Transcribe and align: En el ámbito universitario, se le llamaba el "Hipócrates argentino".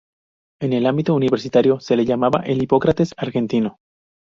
En 0.59 0.73
el 0.73 0.87
ámbito 0.87 1.13
universitario, 1.13 1.79
se 1.79 1.95
le 1.95 2.05
llamaba 2.05 2.39
el 2.43 2.63
"Hipócrates 2.63 3.13
argentino". 3.17 3.77